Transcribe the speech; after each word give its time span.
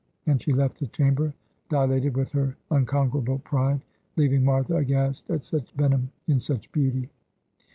And 0.25 0.41
she 0.41 0.51
left 0.51 0.79
the 0.79 0.87
chamber, 0.87 1.31
dilated 1.69 2.17
with 2.17 2.31
her 2.31 2.57
unconquerable 2.71 3.37
pride, 3.37 3.81
leaving 4.17 4.43
Martha 4.43 4.77
aghast 4.77 5.29
at 5.29 5.43
such 5.43 5.73
venom 5.73 6.09
in 6.27 6.39
such 6.39 6.71
beauty. 6.71 7.07